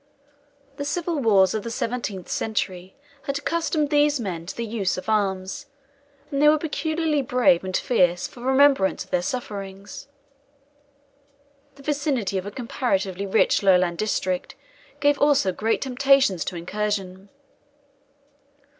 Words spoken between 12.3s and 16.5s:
of a comparatively rich Lowland district gave also great temptations